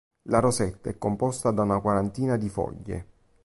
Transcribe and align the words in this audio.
La 0.29 0.39
rosetta 0.39 0.89
è 0.89 0.97
composta 0.97 1.51
da 1.51 1.61
una 1.61 1.79
quarantina 1.79 2.35
di 2.35 2.49
foglie. 2.49 3.07